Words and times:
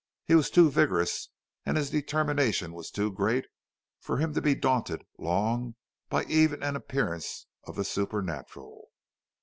He 0.25 0.33
was 0.33 0.49
too 0.49 0.71
vigorous, 0.71 1.29
and 1.63 1.77
his 1.77 1.91
determination 1.91 2.73
was 2.73 2.89
too 2.89 3.11
great, 3.11 3.45
for 3.99 4.17
him 4.17 4.33
to 4.33 4.41
be 4.41 4.55
daunted 4.55 5.03
long 5.19 5.75
by 6.09 6.23
even 6.23 6.63
an 6.63 6.75
appearance 6.75 7.45
of 7.65 7.75
the 7.75 7.83
supernatural. 7.83 8.89